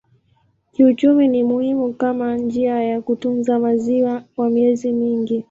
[0.71, 5.39] Kiuchumi ni muhimu kama njia ya kutunza maziwa kwa miezi mingi.